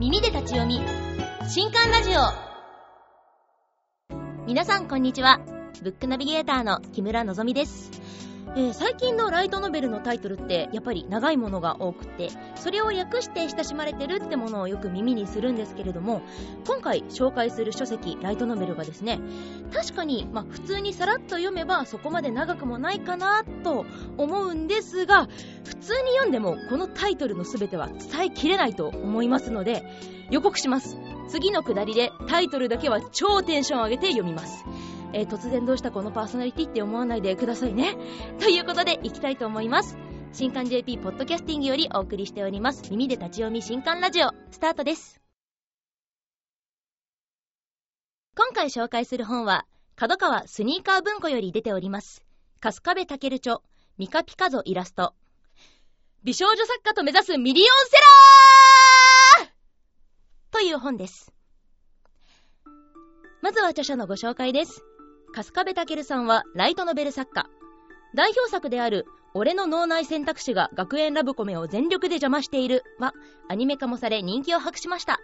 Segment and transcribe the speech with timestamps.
[0.00, 0.80] 耳で立ち読み。
[1.48, 2.14] 新刊ラジオ。
[4.44, 5.38] 皆さんこんにちは。
[5.84, 7.92] ブックナビゲーターの木村のぞみです。
[8.56, 16.22] えー、最近のライトノベルのタイトルってやっぱり長いものが多くてそれを訳して親しまれてるってものをよく耳にするんですけれども
[16.66, 19.20] 今回紹介する書籍ライトノベルがですね
[19.72, 23.86] 確かに、まあ、普通にさらっと読めばそこまで長くもないかなと
[24.18, 25.28] 思うんですが
[25.64, 29.84] 普通に読んでもこのタイトルの全ては伝えきれないと思いますので
[30.30, 30.96] 予告します。
[31.28, 34.64] 次のくだりでタイトルだけは超テンション上げて読みます。
[35.14, 37.96] えー、突然どうしたこのパーソナリティって思わないでくださいね。
[38.40, 39.96] ということで、いきたいと思います。
[40.32, 42.82] 新刊 JP ポッドキャスティングよりお送りしております。
[42.90, 45.22] 耳で立ち読み新刊ラジオ、スタートです。
[48.36, 49.64] 今回紹介する本は、
[49.94, 52.24] 角川スニーカー文庫より出ております。
[52.60, 53.60] 春日部健著、
[53.96, 55.14] ミカピカゾイラスト。
[56.24, 57.96] 美少女作家と目指すミリオンセ
[59.38, 59.48] ラー
[60.50, 61.32] という本です。
[63.40, 64.82] まずは著者のご紹介です。
[65.34, 67.48] 春日部健さんはライトノベル作家。
[68.14, 69.04] 代表作である、
[69.34, 73.14] 俺の脳内選択肢が学園ラブコメを全力で邪魔しているは、
[73.48, 75.18] アニメ化もされ人気を博しました。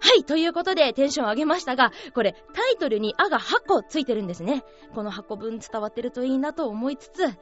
[0.00, 4.62] はい、ということでテンション上げましたが、これタイトルにあが8個ついてるんですね。
[4.94, 7.32] この8個分伝わってるといいなと思いつつ、は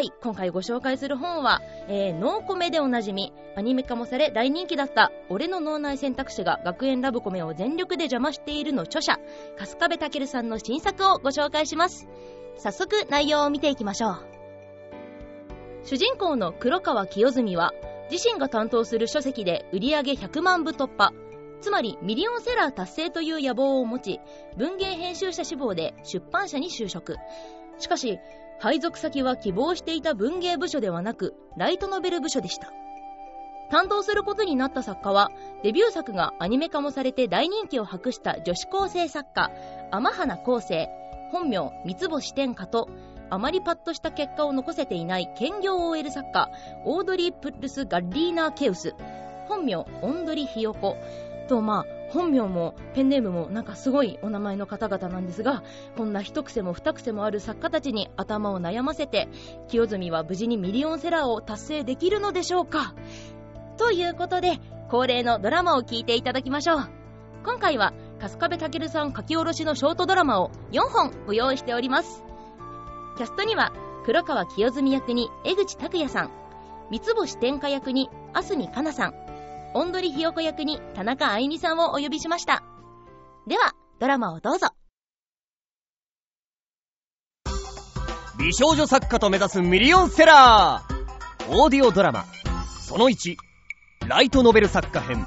[0.00, 9.18] い、今回ご紹介する本は、えー、ノーコメでおなじみ、アニメ化もされ大人気だった、俺の脳内選択肢が学園ラブコメを全力で邪魔しているの著者、
[9.58, 12.08] 春日部健さんの新作をご紹介します。
[12.56, 14.26] 早速内容を見ていきましょう。
[15.84, 17.72] 主人公の黒川清澄は、
[18.10, 21.12] 自身が担当する書籍で売り上げ100万部突破、
[21.60, 24.20] つまりミリオンセラー達成という野望を持ち、
[24.56, 27.16] 文芸編集者志望で出版社に就職。
[27.78, 28.18] しかし、
[28.58, 32.72] 配属先は希望していた文芸部署ではなく、ライトノベル部署でした。
[33.70, 35.30] 担当することになった作家は、
[35.62, 39.50] デビュー作がアニメ化もされて大人気を博した女子高生作家、
[39.90, 40.88] 天花康生、
[41.30, 42.88] 本名三つ星天下と、
[43.30, 46.50] あまりパッとした結果を残せていない兼業 OL 作家、
[46.84, 48.94] オードリー・プッルス・ガッリーナー・ケウス、
[49.46, 50.96] 本名、オンドリ・ヒヨコ、
[51.50, 55.64] とまあ本名もペンネームもなんかすごいお名前の方々なんですが
[55.96, 59.28] こんな一癖も二癖もある作家たちに頭を悩ませて
[59.68, 62.94] 清澄は無事にミリオンセラーを達成できるのでしょうか？
[63.78, 64.58] ということで
[64.90, 66.88] 恒例のドラマを聞いていただきましょう。
[67.44, 72.22] 今回は春日部健さん書き下ろしのショートドラマを4本ご用意しております。
[73.16, 73.72] キャストには
[74.04, 76.30] 黒川清澄役に江口拓也さん
[76.90, 79.14] 三つ星天下役に安住香奈さん
[79.72, 82.64] オンドリひよこ役に田中愛美さんをお呼びしました。
[83.46, 84.68] では、ドラマをどうぞ。
[88.38, 92.24] 美少女作家と目指すミリオンセラーオーディオドラマ、
[92.80, 93.36] その1、
[94.08, 95.24] ライトノベル作家編。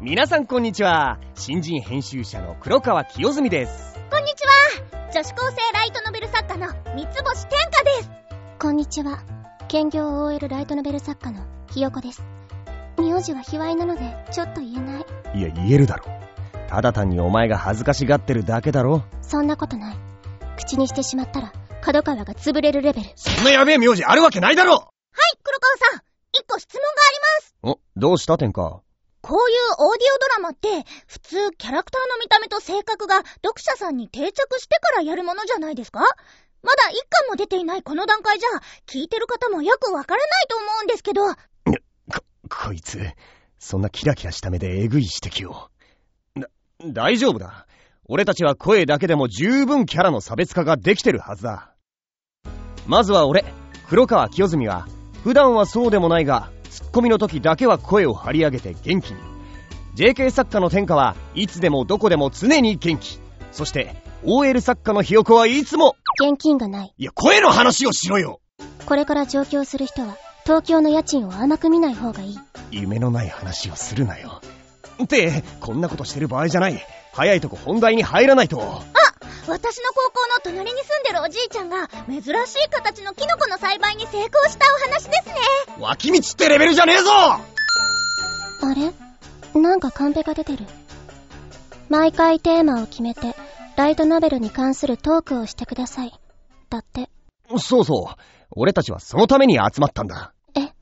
[0.00, 1.20] 皆さんこんにちは。
[1.36, 4.00] 新人編集者の黒川清澄です。
[4.10, 5.10] こんにちは。
[5.12, 6.66] 女子高生ライトノベル作家の
[6.96, 8.21] 三つ星天下です。
[8.62, 9.24] こんにちは。
[9.66, 12.22] 兼業 OL ライトノベル作家のひよこです。
[12.96, 14.02] 名字は卑猥なので、
[14.32, 15.04] ちょっと言えない。
[15.34, 16.04] いや、言えるだろ。
[16.68, 19.02] ただ単にお前が恥ずかしがってるだけだろ。
[19.20, 19.96] そんなことない。
[20.56, 23.10] 口にしてしまったら、角川が潰れるレベル。
[23.16, 26.00] そんなやべえ名字あるわけないだろはい、黒川さん。
[26.32, 26.86] 一個質問が
[27.66, 27.80] あります。
[27.96, 28.80] お、どうした天か
[29.22, 30.68] こういうオーディオドラマって、
[31.08, 36.06] 普通キャラクターの見た目と性格が読者さんに定着してからやるものじゃないですか？
[36.62, 38.48] まだ一巻も出ていないこの段階じゃ、
[38.86, 41.22] 聞いてる方もよくわからないと思うんですけど。
[41.26, 43.00] こ、こいつ、
[43.58, 45.68] そんなキラキラした目でえぐい指摘を。
[46.36, 46.48] だ、
[46.84, 47.66] 大丈夫だ。
[48.08, 51.74] 俺たちは声だけでも十分キャラの差別化ができてるはずだ。
[52.86, 53.44] まずは俺、
[53.88, 54.86] 黒川清澄は、
[55.22, 59.20] 普段はそうでもないが、ツッコミの時だけは声を張り上げて元気に。
[59.94, 63.18] JK 作家の天下はいつでもどこでも常に元気。
[63.52, 63.94] そして、
[64.24, 66.94] OL 作家のひよこはいつも、現金がない。
[66.96, 68.40] いや、声の話をしろよ
[68.86, 72.38] これから上京する人は、東京の家賃を甘く見ない方がいい。
[72.70, 74.40] 夢のない話をするなよ。
[75.02, 76.84] って、こんなことしてる場合じゃない。
[77.12, 78.60] 早いとこ本題に入らないと。
[78.60, 78.82] あ
[79.48, 82.28] 私の高校の隣に住んでるおじいちゃんが、珍し
[82.64, 85.34] い形のキノコの栽培に成功したお話ですね。
[85.80, 87.40] 脇道ってレベルじゃねえぞあ
[88.74, 89.60] れ？
[89.60, 90.64] なんかカンペが出てる。
[91.88, 93.34] 毎回テーマを決めて、
[93.76, 96.12] ライトノベルに関するトークをしてください。
[96.68, 97.08] だって。
[97.58, 98.22] そうそう。
[98.50, 100.34] 俺たちはそのために集まったんだ。
[100.54, 100.72] え、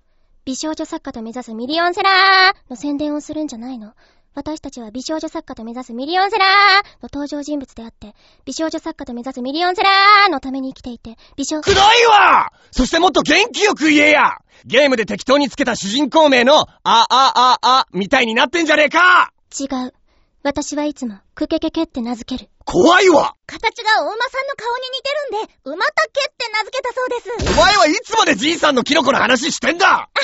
[0.44, 3.92] 美少女作家と目指すミリオンセラーの宣伝をするんじゃないの？
[4.32, 8.14] 私たちは美少女作家と目指すミリオンセラーの登場人物であって、
[8.44, 19.94] 美少女作家と目指すミリオンセラーのために生きていて、美少、くどいわそしてもっと元気よく言えやゲームで適当につけた主人公名の、あ、あ、あ、あ、みたいになってんじゃねえか違う。
[20.42, 22.50] 私はいつも、クケケケって名付ける。
[22.64, 27.58] 怖いわ形がお馬さんの顔に似てるんで、馬竹って名付けたそうです。
[27.58, 30.08] お前はいつまでじいさんのキノコの話してんだ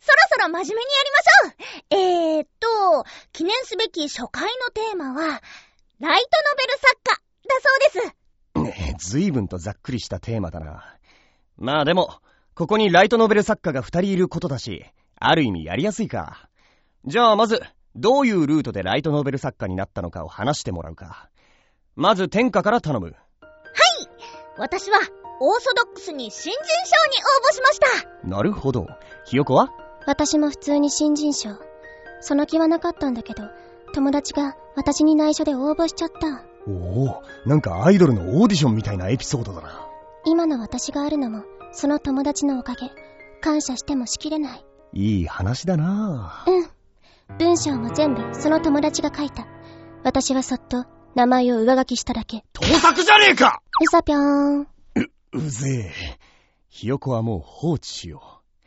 [0.00, 2.36] そろそろ真面目にやりましょう。
[2.36, 5.40] えーっと、記念すべき初回のテーマは、
[6.00, 8.82] ライトノベル作家だそうです。
[8.82, 10.96] ねえ、随分とざっくりしたテーマだな。
[11.58, 12.20] まあでも、
[12.54, 14.84] ここにライトノベル作家が二人いることだし、
[15.14, 16.48] ある意味やりやすいか。
[17.04, 17.62] じゃあまず、
[17.94, 21.28] どういうルートでライトノベル作家になったのかを話してもらうか。
[21.94, 23.14] まず天下から頼む。
[24.58, 24.98] 私は、
[25.40, 27.80] オーソドックスに新人賞に応募しまし
[28.22, 28.28] た。
[28.28, 28.86] なるほど。
[29.24, 29.70] ひよこは？
[30.06, 31.50] 私も普通に新人賞。
[32.20, 33.44] その気はなかったんだけど、
[33.94, 36.44] 友達が私に内緒で応募しちゃった。
[36.66, 36.70] お
[37.06, 39.86] お、なんかアイドルのオーディションみたいなエピソードだな。
[40.24, 42.90] 今の私があるのも、その友達のおかげ。
[43.40, 44.64] 感謝してもしきれない。
[44.92, 46.68] いい話だなうん。
[47.38, 49.46] 文章も全部その友達が書いた。
[50.04, 52.44] 私はそっと名前を上書きしただけ。
[52.52, 54.60] 盗作じゃねえかうさぴょーん。
[55.32, 56.18] うぜえ。
[56.68, 58.66] ひよこはもう放置しよう。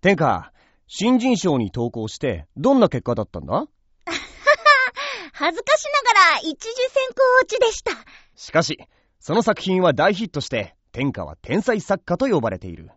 [0.00, 0.52] 天下、
[0.86, 3.66] 新人賞に投稿して、どんな結果だったんだ？
[5.32, 7.92] 恥ずかしながら一次選考落ちでした。
[8.36, 8.78] しかし、
[9.20, 12.90] その作品は大ヒットして、天下は天才作家と呼ばれている。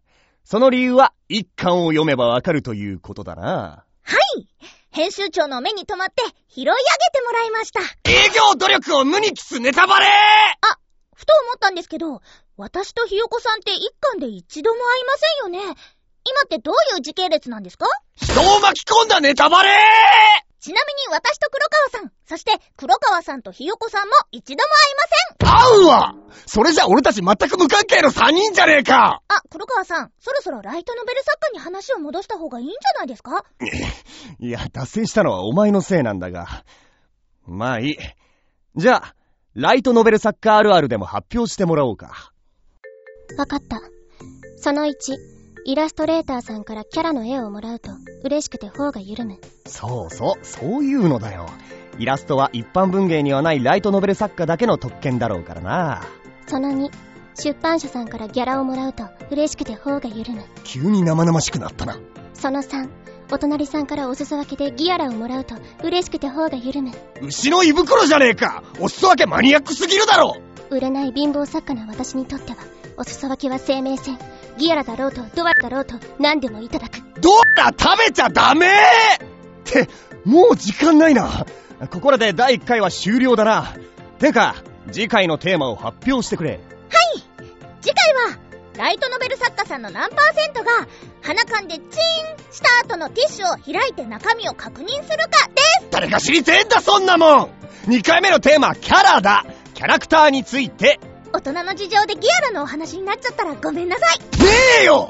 [0.43, 3.85] その理由は、一巻を読めばわかるということだな。
[4.03, 4.47] はい。
[4.95, 6.73] 編集長の目に留まって拾い上げて
[7.25, 7.81] もらいました。
[8.09, 10.05] 営業努力を無に帰すネタバレ
[11.13, 12.21] ふと思ったんですけど、
[12.55, 15.13] 私とひよこさんって一巻で一度も会いま
[15.51, 15.75] せんよね。
[16.23, 17.87] 今ってどういう時系列なんですか？
[18.15, 19.77] 人を巻き込んだネタバレ
[20.65, 24.67] ちなみに私と黒川さん、そして黒川さんとひよこさんも一度も
[25.45, 25.83] 会いません。
[25.83, 26.15] 合うわ
[26.47, 33.43] それじゃ俺たち全く無関係の3人じゃねえかあ、黒川さん、そろそろライトノベル作家に話を戻した方がいいんじゃないですか？
[34.39, 36.47] いや、脱線したのはお前のせいなんだが。
[37.45, 37.97] まあいい。
[38.75, 39.15] じゃあ、
[39.53, 42.31] ライトノベル作家あるあるでも発表してもらおうか。
[43.37, 43.79] わかった。
[44.57, 44.93] その1、
[45.67, 47.89] イラストレーターさんからキャラの絵をもらうと
[48.23, 49.39] 嬉しくて方が緩む。
[49.65, 51.47] そうそう、そういうのだよ。
[51.97, 56.03] イラストは一般文芸にはないライトノベル作家だけの特権だろうからな。
[56.45, 56.91] その2、
[57.33, 60.43] 出版社さんからギャラをもらうと嬉しくて方が緩む。
[60.63, 61.97] 急に生々しくなったな。
[62.35, 62.87] その3、
[63.31, 66.91] お隣さんからお裾分けでギアラをもらうと嬉しくて方が緩む。
[67.23, 70.35] 牛の胃袋じゃねえかお裾分けマニアックすぎるだろ
[70.69, 72.57] 売れない貧乏作家の私にとっては、
[72.97, 74.19] お裾分けは生命線。
[74.57, 76.99] ギアラだろうとドアだろうと何でもいただく。
[77.21, 78.69] どら食べちゃダメっ
[79.63, 79.89] て、
[80.23, 81.45] もう時間ないな。
[81.89, 83.75] ここらで第1回は終了だな。
[84.19, 84.55] てか、
[84.91, 86.59] 次回のテーマを発表してくれ。
[87.85, 88.39] 次回は、
[88.77, 90.87] ライトノベル作家さんの何パーセントが、
[91.21, 91.85] 鼻かんでチーン
[92.51, 97.49] した後のティッシュを開いて中身を確認するかです誰が知りてえんだそんなもん
[97.87, 100.99] !2 回目のテーマ、キャラだキャラクターについて、
[101.33, 104.19] 大人の事情でギアラのお話になっちゃったらごめんなさい。
[104.19, 104.25] ね
[104.81, 105.09] えよ！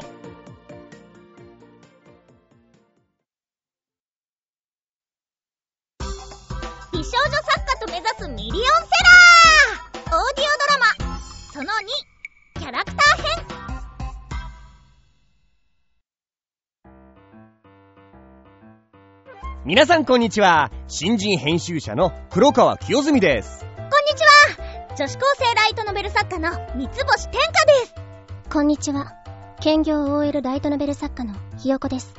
[6.91, 10.15] 美少女作家と目指すミリオンセラー。
[10.17, 11.19] オーディオドラマ、
[11.53, 11.71] その2、
[12.59, 13.45] キャラクター編。
[19.65, 20.71] 皆さんこんにちは。
[20.87, 23.65] 新人編集者の黒川清澄です。
[24.97, 27.95] 女子高生ライトノベル作家の三つ星天下です
[28.49, 29.11] こんにちは。
[29.59, 32.13] 兼業 OL ライトノベル作家のひよこです。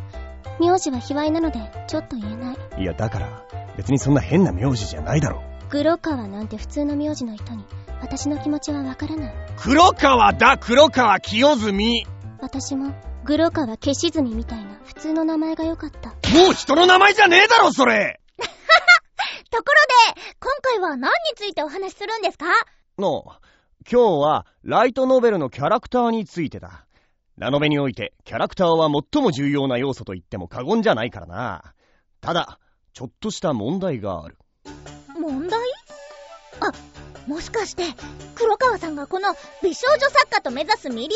[0.61, 2.83] 名字は卑猥なので、ちょっと言えない。
[2.83, 3.43] いや、だから、
[3.79, 5.43] 別にそんな変な名字じゃないだろ。
[5.71, 7.65] 黒川なんて普通の名字の人に、
[8.03, 9.35] 私の気持ちはわからない。
[9.57, 12.07] 黒川だ、黒川清澄
[12.43, 12.93] 私も、
[13.25, 16.11] 黒川消しずみみたいな普通の名前が良かった。
[16.11, 18.21] もう人の名前じゃねえだろ、それ
[20.81, 22.47] 回は何についてお話しするんですか？
[22.99, 23.25] の、
[23.91, 26.87] 今日は、ライトノベルのキャラクターについてだ。
[27.37, 31.75] ラノベにおいて、キャラクターは最も重要な要素と言っても過言じゃないからな。
[32.21, 32.59] ただ、
[32.93, 34.39] ちょっとした問題がある。
[35.19, 35.61] 問題？
[36.61, 36.73] あ、
[37.27, 37.85] もしかして、
[38.35, 41.15] 黒川さんがこの美少女作家と目指すミリオンセ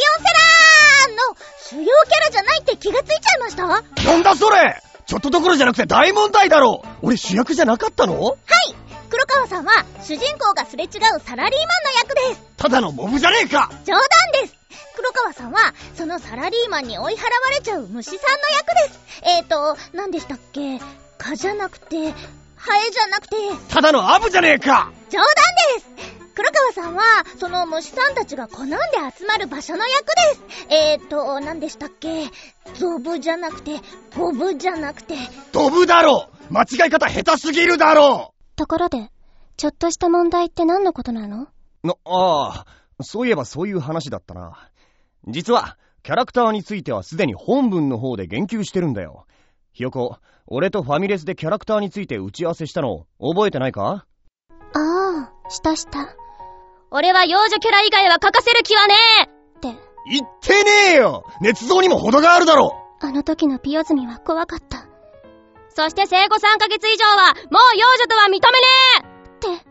[1.08, 3.66] ラーの主要キャラじゃないって気がついちゃいました？
[3.66, 4.82] はなんだそれ！
[5.06, 6.84] ちょっとどころじゃなくて大問題だろ！
[7.00, 8.36] 俺主役じゃなかったの？
[8.36, 10.90] い黒川さんは主人公がすれ違う
[11.24, 12.42] サラリーマンの役です。
[12.56, 13.68] ただのモブじゃねえか！
[13.84, 14.02] 冗談
[14.40, 14.54] です。
[14.94, 18.18] 黒川さんは、そのサラリーマンに追い払われちゃう虫さんの
[18.56, 19.00] 役です。
[19.38, 20.78] えーと、何でしたっけ？
[21.18, 22.12] 蚊じゃなくて、
[22.54, 23.36] ハエじゃなくて、
[23.68, 24.92] ただのアブじゃねえか！
[25.10, 25.26] 冗談
[25.76, 26.30] です。
[26.36, 27.02] 黒川さんは、
[27.38, 28.76] その虫さんたちが好んで
[29.18, 30.12] 集まる場所の役で
[30.68, 30.72] す。
[30.72, 32.26] えーと、何でしたっけ？
[32.74, 33.80] ゾブじゃなくて、
[34.16, 35.16] ゴブじゃなくて、
[35.50, 39.08] ドブだろ間違い方下手すぎるだろところで、
[39.56, 41.48] ちょっとした問題って何のことなの？
[41.82, 42.66] な、あ
[42.98, 44.68] あ、そういえばそういう話だったな。
[45.26, 49.24] 実は、キャラクターについてはすでに本文の方で言及してるんだよ。
[49.72, 54.04] ひよこ、俺とファミレスでキャラクターについて打ち合わせしたの覚えてないか？
[54.74, 56.14] ああ、したした。
[56.90, 59.28] 俺は幼女キャラ以外は書かせる気はねえっ
[59.72, 64.89] て、言ってねえよ捏造にも程があるだろあの時のピオズミは怖かった。
[65.82, 68.40] そして生後3ヶ月以上は、もう幼女とは認めね
[68.98, 69.70] えって、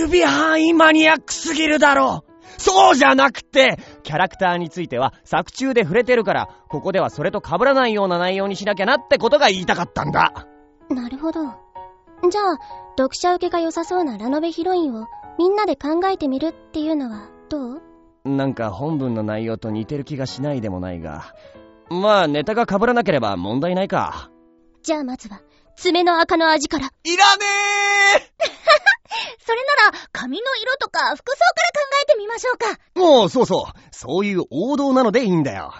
[0.00, 2.24] 守備範囲マニアックすぎるだろ
[2.58, 10.46] そうじゃなくて、キャラクターについては作中で触れてるから、ここではそれと被らないような内容にしなきゃなってことが言いたかったんだ。
[10.90, 11.40] なるほど。
[11.42, 12.58] じゃあ、
[12.96, 15.06] 読者受けが良さそうなラノベヒロインを
[15.38, 17.82] みんなで考えてみるっていうのはどう？
[18.24, 21.34] なんか本文の内容と似てる気がしないでもないが。
[21.90, 24.30] まあ、ネタが被らなければ問題ないか。
[24.82, 25.40] じゃあまずは、
[25.78, 26.90] 爪の赤の味から。
[27.04, 27.44] いらね
[29.46, 32.80] それなら、髪の色とか服装から考えてみましょうか。
[32.96, 33.78] えもう、そうそう。
[33.92, 35.72] そういう王道なのでいいんだよ。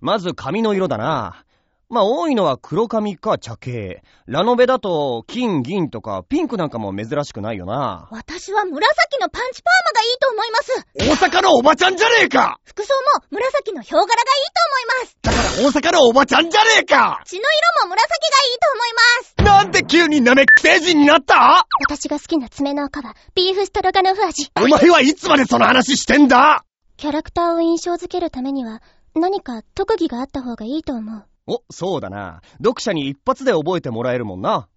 [0.00, 1.44] まず髪の色だな。
[1.90, 4.02] まあ、多いのは黒髪か茶系。
[4.26, 8.08] ラノベだと、金、銀とか、ピンクなんかも珍しくないよな。
[8.10, 10.86] 私は紫のパンチパーマがいいと思います。
[11.20, 14.18] 大阪のおばちゃんじゃねえか服装も紫のヒョウ柄がいい
[14.50, 15.16] と思います。
[15.22, 17.42] だから大阪のおばちゃんじゃねえか血の
[17.82, 19.64] 色も紫がいいと思います。
[19.64, 21.66] なんで急にナメック星人になった？
[21.88, 24.50] 私が好きな爪の赤は、ビーフストロガノフ味。
[24.56, 26.64] お前はいつまでその話してんだ？
[26.96, 28.80] キャラクターを印象づけるためには、
[29.14, 31.24] 何か特技があった方がいいと思う。
[31.46, 32.40] お、そうだな。
[32.58, 34.68] 読者に一発で覚えてもらえるもんな。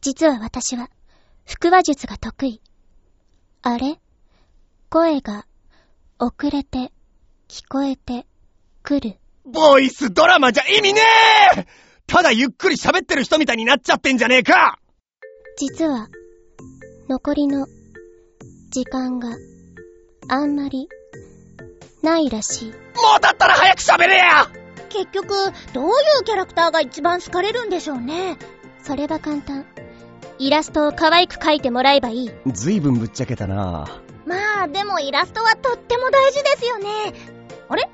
[0.00, 0.90] 実は私は、
[1.46, 2.60] 腹話術が得意。
[3.62, 3.98] あれ？
[4.90, 5.46] 声が、
[6.18, 6.92] 遅れて、
[7.48, 8.26] 聞こえて、
[8.82, 9.18] くる。
[9.46, 11.00] ボイスドラマじゃ意味ね
[11.56, 11.66] え
[12.06, 14.78] ただゆっくり喋ってる人みたいになっちゃってんじゃねえか
[15.56, 16.08] 実は、
[17.08, 17.66] 残りの、
[18.70, 19.30] 時間が、
[20.28, 20.88] あんまり、
[22.02, 22.70] ないらしい。
[22.70, 22.72] も
[23.18, 24.50] うだったら早く喋れや
[24.90, 25.28] 結局、
[25.72, 28.36] どういうキャラクターが一番好かれるんでしょうね。
[28.82, 29.64] それは簡単。
[30.38, 32.30] イラストを可愛く描いてもらえばいい。
[32.46, 36.88] ずいぶんぶっちゃけたなまあ、でもイラストはとっても大事ですよね。
[37.68, 37.88] あれ？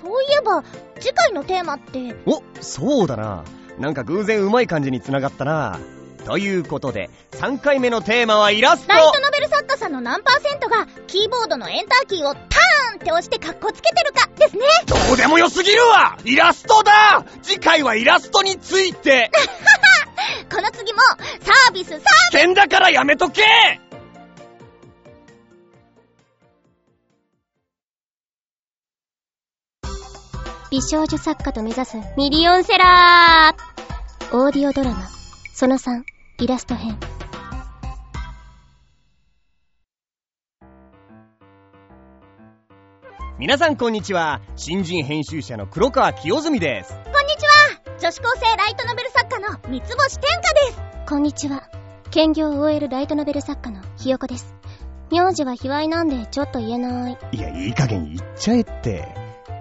[0.00, 0.64] そういえば、
[1.00, 3.44] 次回のテーマって、お、そうだな。
[3.78, 5.78] なんか偶然うまい感じに繋がったな。
[6.24, 12.44] ということで、3回目のテーマはイラストライトノベル作家さんの何パーセントが、キーボードのエンターキーをター
[12.92, 14.62] ンって押してカッコつけてるかですね。
[14.86, 16.18] どうでもよすぎるわ。
[16.24, 17.24] イラストだ。
[17.42, 19.30] 次回はイラストについて。
[20.50, 21.00] この次も、
[21.40, 22.30] サービスサービス。
[22.30, 23.42] 危険だからやめとけ。
[30.70, 34.36] 美少女作家と目指すミリオンセラー。
[34.36, 35.06] オーディオドラマ、
[35.52, 36.02] その3、
[36.38, 36.98] イラスト編。
[43.42, 44.40] 皆さんこんにちは。
[44.54, 46.92] 新人編集者の黒川清澄です。
[46.92, 51.68] こんにちは女子高生ライトノベル作家の三つ星天下ですこんにちは。
[52.12, 54.54] 兼業 OL ライトノベル作家のひよこです。
[55.10, 57.18] 名字は卑猥なんでちょっと言えない。
[57.32, 59.12] いや、いい加減言っちゃえって。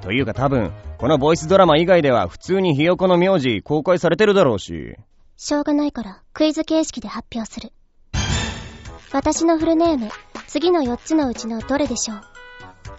[0.04, 4.96] というか多分、このボイスドラマ以外では普通にひよこの名字公開されてるだろうし。
[5.38, 7.74] しょうがないからクイズ形式で発表する。
[9.12, 10.12] 私のフルネーム、
[10.46, 12.22] 次の4つのうちのどれでしょう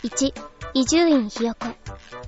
[0.09, 1.67] ?1、移住院ひよこ。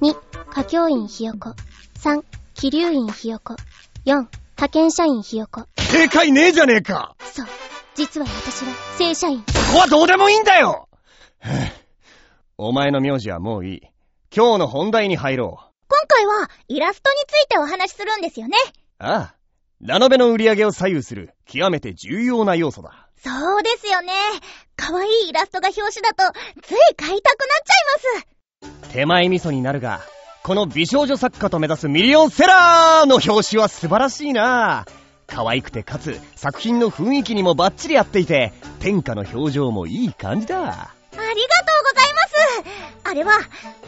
[0.02, 0.14] 2、
[0.50, 1.54] 歌教員ひよこ。
[1.98, 2.22] 3、
[2.54, 3.56] 気流院ひよこ。
[4.04, 5.64] 4、派遣社員ひよこ。
[5.78, 7.46] 正解ねえじゃねえかそう。
[7.94, 9.42] 実は私は正社員。
[9.48, 10.88] そこはどうでもいいんだよ
[12.58, 13.80] お前の名字はもういい。
[14.34, 15.74] 今日の本題に入ろう。
[15.88, 18.58] 今回は、イラストについてお話しするんですよね。
[18.98, 19.34] ああ。
[19.80, 23.08] ラノベの売り上げを左右する極めて重要な要素だ。
[23.16, 24.12] そうですよね。
[24.76, 28.33] 可愛いイラストが表紙だと、つい買いたくなっちゃいます。
[28.92, 30.00] 手前味噌になるが、
[30.42, 34.84] この美少女作家と目指すミリオンセラーの表紙は素晴らしいな
[35.26, 40.56] 可愛くてかつ作品の雰囲気にもバッチリ合っていて、天下の表情もいい感じだ。
[40.56, 41.34] ありがとう
[41.94, 42.13] ございます。
[43.04, 43.32] あれは、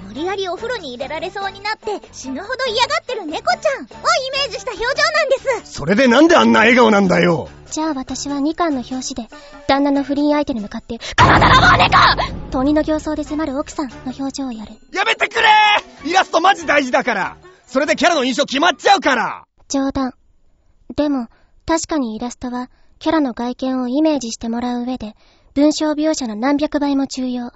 [0.07, 3.87] 無理やりお風呂に入れられそうになって死ぬほど嫌がってる猫ちゃんをイ
[4.33, 5.73] メージした表情なんです。
[5.73, 9.35] それでなんであんな笑顔なんだよじゃあ私は2巻の表紙で、
[9.67, 14.73] 旦那の不倫相手に向かって、体の棒猫と鬼の形相で迫る奥さんの表情をやる。
[14.93, 15.49] やめてくれ
[16.05, 17.37] イラストマジ大事だから
[17.67, 20.15] それでキャラの印象決まっちゃうから冗談。
[20.95, 21.29] でも、
[21.67, 25.15] 確かにイラストはキャラの外見をイメージしてもらう上で、
[25.55, 27.51] 文章描写の何百倍も重要。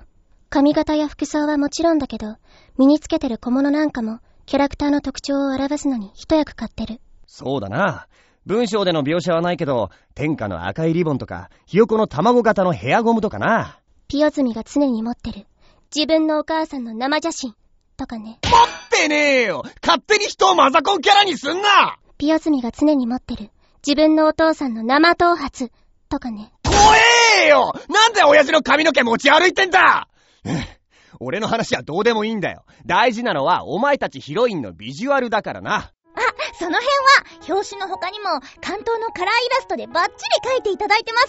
[0.50, 2.37] 髪型や服装はもちろんだけど、
[2.76, 7.00] 身につけてる小物なんかも、キャラクターの特徴を表すのに一役買ってる。
[7.28, 8.09] そうだな。
[8.47, 13.78] 文章での描写はないけど、天下の赤いリボンとか、ひよこの卵型のヘアゴムとかな。
[14.09, 15.47] ピオズミが常に持ってる。
[15.95, 17.54] 自分のお母さんの生写真。
[17.97, 18.40] とかね。
[18.42, 23.50] 持ってねえよ勝手に人をマザコンキャラにすんなピオズミが常に持ってる。
[23.87, 25.71] 自分のお父さんの生頭髪。
[26.09, 26.52] とかね。
[26.64, 26.75] 怖
[27.45, 30.09] えよなんで親父の髪の毛持ち歩いてんだ
[31.21, 32.65] 俺の話はどうでもいいんだよ。
[32.87, 35.75] 大事なのは、お前たちヒロインのビジュアルだからな。
[35.77, 36.21] あ、
[36.59, 36.87] その辺
[37.49, 38.27] は、表紙の他にも、
[38.61, 40.13] 関東のカラーイラストでバッチ
[40.45, 41.27] リ描いていただいてます。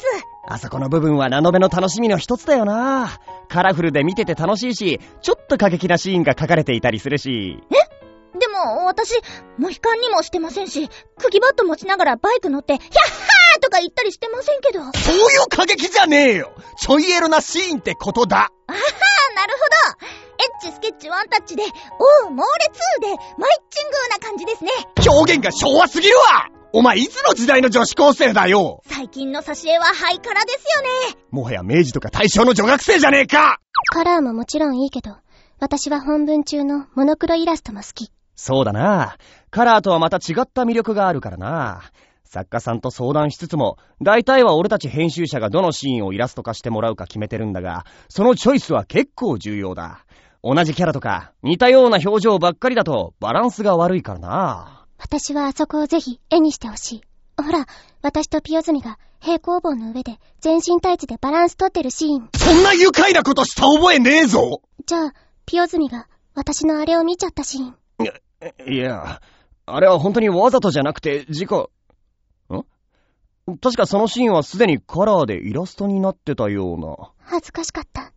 [0.47, 3.19] あそこの部分はラノベの楽しみの一つだよな。
[3.49, 7.57] カラフルで見てて楽しいし、ちょっと過激なシーンが書かれていたりするし。
[7.71, 8.37] え？
[8.39, 9.13] でも、私、
[9.57, 13.30] モヒカンにもしてませんし、釘バット持ちながらバイク乗って、ヒャッハー
[13.61, 14.83] とか言ったりしてませんけど。
[14.99, 20.07] そういう過激じゃねえよちょいエロなシーンってことだあはー、なるほど。
[20.41, 21.63] エッチスケッチワンタッチで、
[22.23, 24.71] おう、猛烈で、マイチングな感じですね。
[25.07, 31.17] 表現が昭和すぎるわお前いつの時代の女子高生だよ最近の挿絵はハイカラですよね。
[31.29, 33.59] もはや明治とか大正の女学生じゃねえか
[33.91, 35.17] カラーももちろんいいけど、
[35.59, 38.11] 私は本文中のモノクロイラストも好き。
[38.35, 39.17] そうだな。
[39.49, 41.81] カラーとはまた違った魅力があるからな。
[42.31, 50.05] 作家さんと相談しつつも、大体は俺たち編集者がどのシーンをイラスト化してもらうか決めてるんだが、そのチョイスは結構重要だ。
[50.41, 54.85] 同じキャラとか、似たような表情ばっかりだとバランスが悪いからな。
[54.97, 57.01] 私はあそこをぜひ絵にしてほしい。
[57.35, 57.65] ほら、
[58.01, 62.29] 私とピオズミが平行棒の上で全身タイツでバランス取ってるシーン。
[62.37, 65.13] そんな愉快なことした覚えねえぞじゃあ、
[65.45, 67.75] ピオズミが私のあれを見ちゃったシーン。
[68.73, 69.19] いや、
[69.65, 71.71] あれは本当にわざとじゃなくて、事故。
[73.49, 77.11] ん確かそのシーンはすでにカラーでイラストになってたような。
[77.19, 78.11] 恥ずかしかった。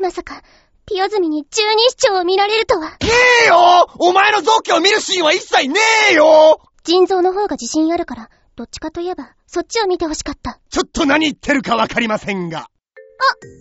[0.00, 0.42] まさか、
[0.86, 2.90] ピオズミに十二指腸を見られるとは。
[2.90, 2.96] ね
[3.44, 5.80] えよお前の臓器を見るシーンは一切ね
[6.12, 10.60] えよ腎臓の方が自信あるから、どっちかといえば、そっちを見てほしかった。
[10.70, 12.68] ちょっと何言ってるかわかりませんが。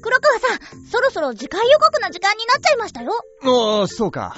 [0.01, 3.11] 黒川さん、そろそろ次回予告の時間になっちゃいましたよ。
[3.41, 4.35] ああ、そうか。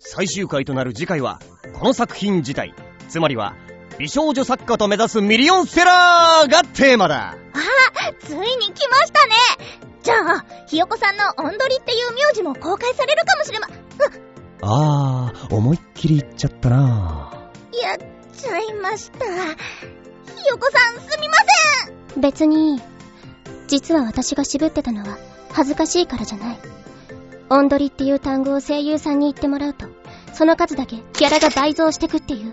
[0.00, 1.40] 最終回となる次回は、
[1.78, 2.74] この作品自体、
[3.08, 3.54] つまりは、
[3.98, 7.36] 美少女作家と目指すミリオンセラーがテーマだ。
[8.20, 9.34] ついに来ましたね。
[10.02, 13.68] じゃあ、ひよこさんのオンドリっていう名字も公開されるかもしれま、
[14.62, 17.50] ああ、思いっきり言っちゃったな。
[17.82, 17.96] やっ
[18.36, 19.24] ちゃいました。
[19.24, 19.30] ひ
[20.48, 21.34] よこさんすみま
[22.14, 22.20] せん。
[22.20, 22.80] 別に。
[23.66, 25.18] 実は私が渋ってたのは、
[25.52, 26.58] 恥ずかしいからじゃない。
[27.48, 29.86] オンドリっていう単語を声優さんに言ってもらうと、
[30.34, 32.52] その数だけギャラが倍増してくっていう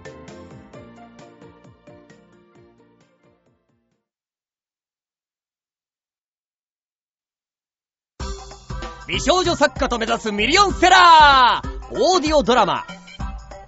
[9.11, 12.85] 美少女作家と目指すミリオンセラーオーディオドラマ。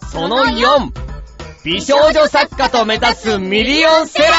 [0.10, 0.90] その4
[1.66, 4.30] 美少女作家と目指すミリオンセラ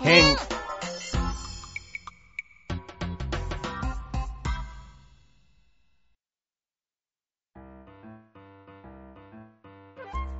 [0.00, 0.04] ー。
[0.04, 0.36] 編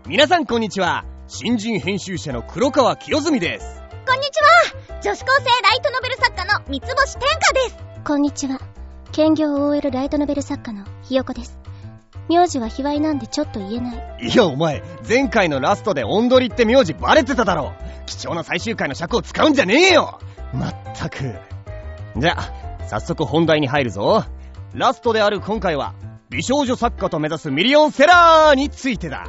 [0.08, 1.04] 皆さんこんにちは。
[1.28, 3.80] 新人編集者の黒川清澄です。
[4.08, 5.00] こんにちは。
[5.00, 7.76] 女子高生ライトノベル作家の三つ星天下です。
[8.04, 8.73] こんにちは。
[9.14, 11.56] 兼業 OL ライトノベル作家のひよこです。
[12.28, 14.26] 名字は卑猥なんでちょっと言えない。
[14.26, 17.74] いやお前前回のラストでオンドリって名字バレてただろ。
[18.06, 20.18] 貴重な最終回の尺を使うんじゃねえよ。
[20.52, 21.32] まったく。
[22.16, 24.24] じゃあ早速本題に入るぞ。
[24.74, 25.94] ラストである今回は
[26.28, 29.28] 美少女作家と目指すミリオンセラーについてだ。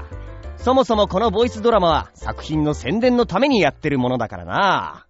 [0.57, 5.05] そもそもこのボイスドラマは作品の宣伝のためにやってるものだからな。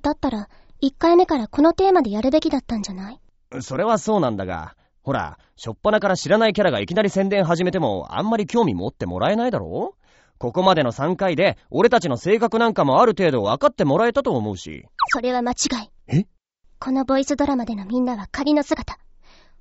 [0.00, 0.48] だったら、
[0.84, 3.20] 1回目からこのテーマでやるべきだったんじゃない？
[3.60, 9.94] それはそうなんだが、ほら、しょっぱなから知らないキャラがいきなり宣伝始めても、あんまり興味持ってもらえないだろ？
[10.38, 14.86] ここまでの3回で、俺たちの性格なんかもある程度分かってもらえたと思うし。
[15.12, 15.90] それは間違い。
[16.06, 16.26] え？
[16.78, 18.98] このボイスドラマでのみんなは仮の姿。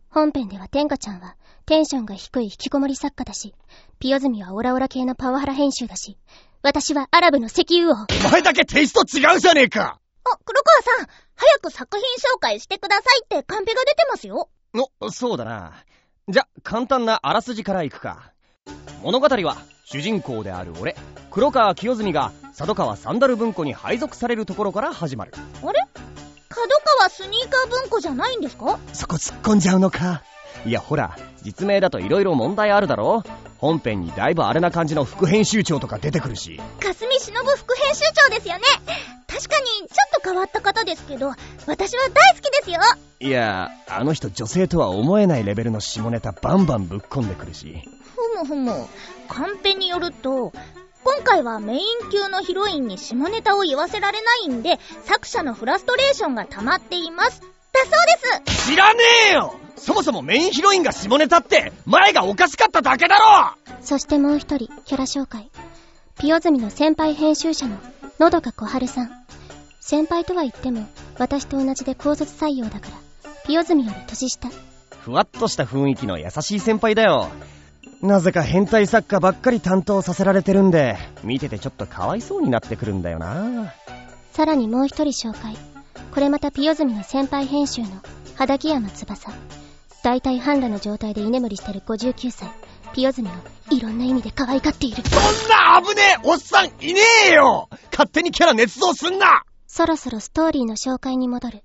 [0.10, 3.54] 本編では天下ちゃんはテンションが低い引きこもり作家だし、
[4.00, 6.18] ピオズミはオラオラ系のパワハラ編集だし、
[6.64, 8.06] 私はアラブの石油王。
[8.28, 10.00] お前だけテイスト違うじゃねえかあ、
[10.46, 14.50] 黒川さん、早く作品紹介してくださいってカンペが出てますよ。
[15.02, 15.74] お、そうだな。
[16.28, 18.32] じゃ、簡単なあらすじからいくか。
[19.02, 20.96] 物語は、主人公である俺、
[21.32, 25.34] 黒川清澄が佐渡川サンダル文庫に配属されるところから始まる。
[25.36, 25.88] あれ？
[26.50, 28.80] 角川スニーカー文庫じゃないんですか？
[28.94, 30.24] そこ突っ込んじゃうのか。
[30.66, 33.24] いや、ほら、実名だと色々問題あるだろ
[33.58, 36.60] 本編にだいぶあれな感じの副編集長とか出てくるし。
[36.80, 38.64] 霞忍副編集長ですよね
[39.30, 41.34] 確かにちょっと変わった方ですけど、
[41.68, 42.80] 私は大好きですよ
[43.20, 47.82] いや、あの人女性とは思えないレベルの下ネタバンバンぶっ込んでくるし。
[48.16, 48.88] ふむふむ。
[49.28, 50.52] カンペによると、
[51.04, 57.42] 今回はメイン級のヒロインに下ネタを言わせられないんで、作者のフラストレーションが溜まっています。
[57.42, 57.48] だ
[57.82, 65.50] そうです知らねえよそもそもメインヒロインが下ネタって、前がおかしかっただけだろそしてもう一人、キャラ紹介。
[66.20, 67.78] ピオズミの先輩編集者の、
[68.20, 69.12] のどか小春さん。
[69.80, 70.86] 先輩とは言っても、
[71.18, 74.50] 私と同じで高卒採用だから、ピオズミより年下。
[75.02, 77.30] ふわっとした雰囲気の優しい先輩だよ。
[78.02, 83.74] なぜか変態作家ばっかり担当させられてるんで、見ててちょっとかわいそうになってくるんだよな。
[84.34, 85.56] さらにもう一人紹介。
[86.14, 87.88] これまたピオズミの先輩編集の、
[88.36, 89.32] 肌木山翼。
[90.04, 92.50] 大体半裸の状態で居眠りしてる59歳。
[92.94, 93.32] ピオズミを
[93.76, 95.04] いろんな意味で可愛がっている。
[95.04, 101.64] そんな危ねえおっさんいねえよ勝手にキャラ捏造すんなそろそろストーリーの紹介に戻る。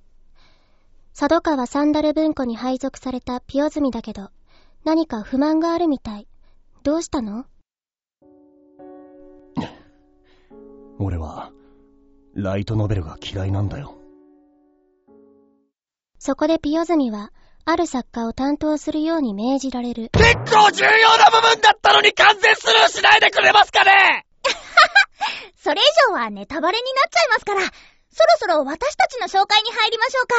[1.16, 4.30] 佐渡川サンダル文庫に配属されたピオズミだけど、
[4.84, 6.26] 何か不満があるみたい。
[6.82, 7.46] どうしたの？
[10.98, 11.50] 俺は、
[12.34, 13.96] ライトノベルが嫌いなんだよ。
[16.18, 17.32] そこでピオズミは、
[17.66, 20.10] ある作家を担当するように命じられる。
[20.12, 24.26] 結構重要な部分だったのに完全スルーしないでくれますかね？
[25.56, 27.72] それ以上はネタバレになっちゃいますから、そろ
[28.38, 30.34] そろ私たちの紹介に入りましょうか。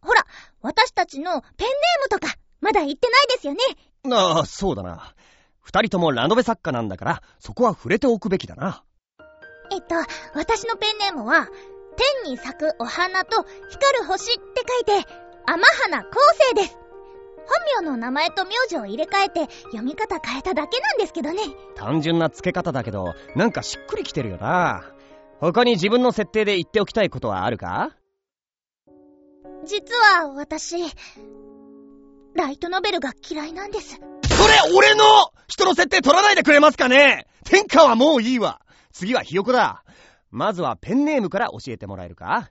[0.00, 0.24] ほら、
[0.60, 1.68] 私たちのペンネー
[2.02, 3.60] ムとか、まだ言ってないですよね。
[4.12, 5.14] ああ、そうだな。
[5.60, 8.82] 二人ともラノベ作家なんだから、そこは触れておくべきだな。
[9.72, 9.94] えっと、
[10.34, 11.48] 私のペンネームは、
[12.24, 15.08] 天に咲くお花と光る星って書いて、
[15.46, 16.10] 天花光
[16.52, 16.76] 星です。
[17.78, 21.38] 本名の名前と名字を入れ替えて読み方変えただけなんですけどね。
[21.76, 24.84] 単純な付け方だけど、なんかしっくりきてるよな。
[25.38, 27.90] 他に自分の設定で言っておきたいことはあるか？
[29.64, 30.76] 実は私、
[32.34, 33.94] ライトノベルが嫌いなんです。
[33.94, 34.00] そ
[34.48, 35.04] れ俺の
[35.46, 37.26] 人の設定取らないでくれますかね？
[37.44, 38.60] 天下はもういいわ。
[38.92, 39.84] 次はひよこだ。
[40.32, 42.50] まずはペンネームから教えてもらえるか？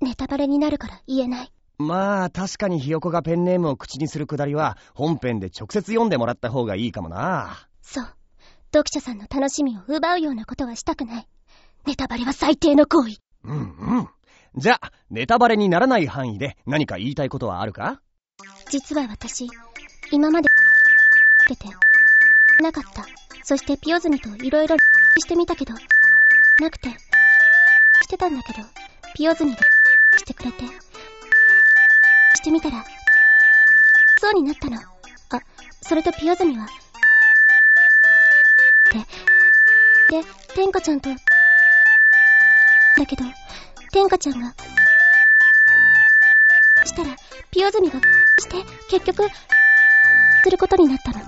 [0.00, 1.52] ネタバレになるから言えない。
[1.78, 7.68] まあ、確かにひよこがペンネームを口にするくだりは、本編で直接読んでもらった方がいいかもな。
[7.82, 8.04] そう。
[8.72, 11.28] 読者さんの楽しみを奪うようなことはしたくない。
[11.86, 13.18] ネタバレは最低の行為。
[13.44, 14.08] うんうん。
[14.56, 18.00] じゃあ、ネタバレにならない範囲で何か言いたいことはあるか？
[18.70, 19.46] 実は私、
[20.10, 20.48] 今まで、
[21.48, 21.68] 出て、
[22.62, 23.04] なかった。
[23.44, 24.76] そしてピオズミといろいろ
[25.18, 28.66] してみたけど、なくて、してたんだけど、
[29.14, 29.58] ピオズミが
[30.16, 30.64] してくれて、
[32.46, 32.84] してみたら、
[34.20, 34.76] そうになったの。
[34.76, 34.82] あ、
[35.82, 36.68] それとピオズミは、
[40.08, 41.16] で、で、天下ちゃんと、だ
[43.04, 43.24] けど、
[43.90, 44.54] 天下ちゃんが、
[46.84, 47.16] したら、
[47.50, 47.98] ピオズミが、
[48.38, 49.28] して、結局、
[50.44, 51.18] することになったの。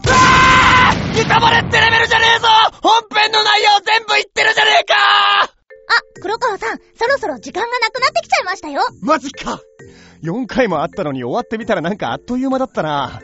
[1.16, 2.46] ネタバレってレベルじゃねえぞ!
[2.80, 4.94] 本編の内容全部言ってるじゃねえか!
[5.42, 5.48] あ、
[6.22, 8.82] 黒川さん、そろそろ時間がなくなってきちゃいましたよ。
[9.02, 9.60] マジか
[10.22, 13.22] !4 回もあったのに終わってみたらなんかあっという間だったな。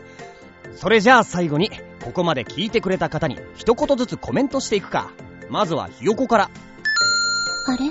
[0.77, 1.71] それじゃあ最後に、
[2.05, 5.11] ここまで聞いてくれた方に一言ずつコメントしていくか。
[5.49, 6.51] まずはひよこから。
[7.67, 7.91] あれ？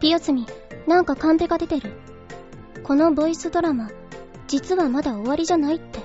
[0.00, 0.46] ピオズミ、
[0.86, 1.92] なんかカンペが出てる。
[2.82, 3.90] このボイスドラマ、
[4.46, 6.00] 実はまだ終わりじゃないって。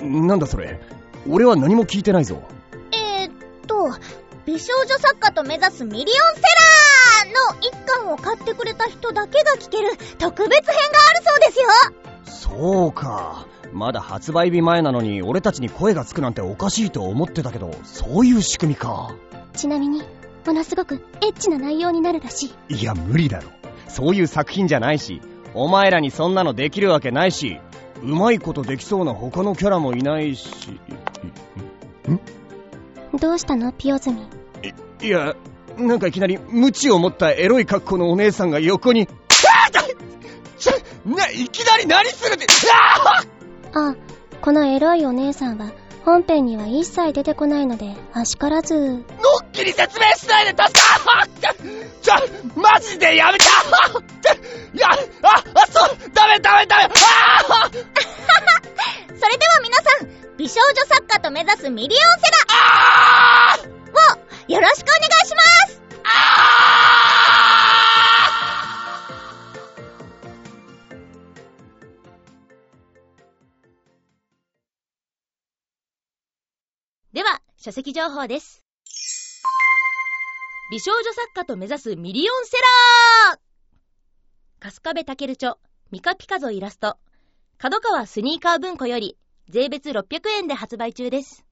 [0.00, 0.80] なんだそれ？
[1.28, 2.42] 俺は何も聞いてないぞ。
[2.92, 3.32] えー、っ
[3.66, 3.90] と、
[4.46, 6.12] 美少女作家と目指すミリオンセ
[7.24, 13.46] ラーの一巻を買ってくれた人だけが聞ける特別編があるそうですよそうか。
[13.72, 19.14] まだ発売日前なのに俺たちに声がつくなんておかしいと思ってたけど、そういう仕組みか。
[19.54, 20.02] ちなみに、
[20.46, 22.76] ものすごくエッチな内容になるらしい。
[22.76, 23.50] いや、無理だろ。
[23.88, 25.22] そういう作品じゃないし、
[25.54, 27.60] お前らにそんなのできるわけないし、
[28.02, 30.78] うまいことできそうな他のキャラもいないし。
[33.18, 33.72] どうしたの？
[33.72, 34.26] ピオズミ。
[35.02, 35.34] いや、
[35.76, 39.96] なんかいきなり、無知を持ったエロい格好のお姉さんが横に、あー
[40.58, 40.72] ちょ、
[41.08, 43.96] な、いきなり何するって、あーあ、
[44.40, 45.72] このエロいお姉さんは、
[46.04, 49.02] 本編には一切出てこないので、あしからず、のっ
[49.52, 51.26] きり説明しないで助か
[52.02, 52.14] ちょ、
[52.60, 53.44] マジでやめた
[54.74, 54.94] いや、あ、
[55.54, 56.84] あ、そう、ダメダメダメ！
[56.84, 57.72] あー
[59.18, 63.74] それでは皆さん、美少女作家と目指すミリオンセラー。
[63.94, 65.80] をよろしくお願いします。
[77.12, 78.64] では、書籍情報です。
[80.72, 82.56] 美少女作家と目指すミリオンセ
[83.30, 83.38] ラー。
[84.60, 85.58] 春日部健著、
[85.92, 86.98] ミカピカゾイラスト、
[87.56, 89.16] 角川スニーカー文庫より、
[89.50, 90.02] 税別600
[90.38, 91.44] 円で発売中です。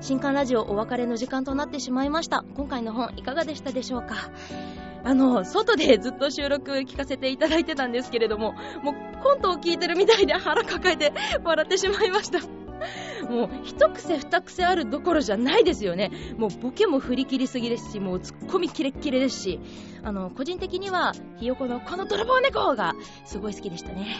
[0.00, 2.44] 新刊ラジオお別れの時間となってしまいました。
[2.56, 4.32] 今回の本いかがでしたでしょうか？
[5.04, 11.12] あの、外でずっと収録聞かせていただいてたんですけれども、もうコントを聞いてるみたいで腹抱えて
[11.44, 12.40] 笑ってしまいました。
[13.28, 16.10] もう一癖二癖あるどころじゃないですよね。
[16.36, 19.60] もうボケも振り切りすぎですし、もうツッコミキレッキレですし、
[20.02, 24.16] あの、個人的にはひよこのこの泥棒猫がすごい好きでしたね。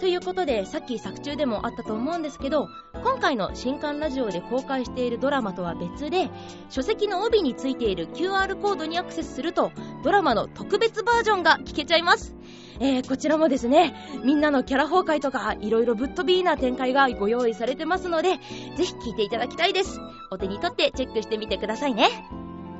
[0.00, 2.68] ということで、さっき作中でもあったと思うんですけど、
[3.02, 6.30] 今回の新刊ラジオで公開しているドラマとは別で、
[6.68, 12.34] 書籍の帯についている QR コードにアクセスすると、ドラマの特別バージョンが聞けちゃいます。
[12.80, 18.38] えー、こちらもですね、みんなのキャラ崩壊とか、いろいろぶっ飛びな展開がご用意されてますので、
[18.76, 20.00] ぜひ聞いていただきたいです。
[20.30, 22.08] お手に取ってチェックしてみてくださいね。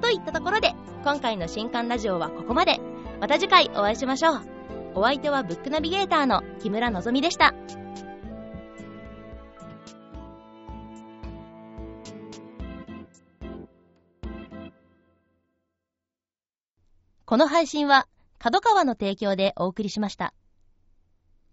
[0.02, 0.74] といったところで、
[1.04, 2.80] 今回の新刊ラジオはここまで。
[3.20, 4.53] また次回お会いしましょう。
[4.96, 7.54] お相手はブックナビゲーターの木村のぞみでした。
[17.26, 18.06] この配信は、
[18.38, 20.34] 角川の提供でお送りしました。